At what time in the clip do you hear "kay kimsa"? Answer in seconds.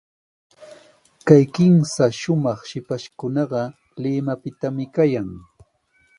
1.27-2.05